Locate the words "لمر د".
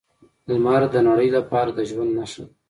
0.49-0.95